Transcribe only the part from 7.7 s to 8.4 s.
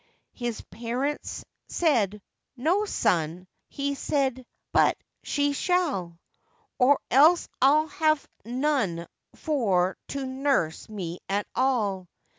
have